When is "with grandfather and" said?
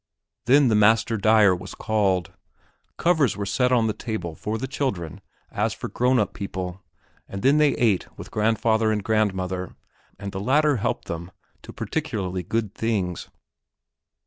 8.17-9.03